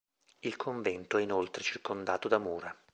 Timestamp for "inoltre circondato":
1.21-2.27